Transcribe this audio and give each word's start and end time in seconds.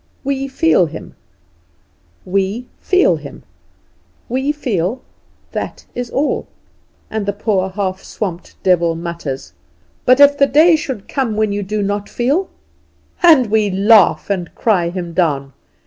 We 0.23 0.47
feel 0.47 0.87
Him, 0.87 1.13
we 2.25 2.65
feel 2.79 3.17
Him, 3.17 3.43
we 4.29 4.51
feel 4.51 5.03
that 5.51 5.85
is 5.93 6.09
all! 6.09 6.47
And 7.11 7.27
the 7.27 7.33
poor, 7.33 7.69
half 7.69 8.01
swamped 8.03 8.55
devil 8.63 8.95
mutters: 8.95 9.53
"But 10.07 10.19
if 10.19 10.39
the 10.39 10.47
day 10.47 10.75
should 10.75 11.07
come 11.07 11.35
when 11.35 11.51
you 11.51 11.61
do 11.61 11.83
not 11.83 12.09
feel?" 12.09 12.49
And 13.21 13.45
we 13.51 13.69
laugh 13.69 14.31
and 14.31 14.55
cry 14.55 14.89
him 14.89 15.13
down. 15.13 15.53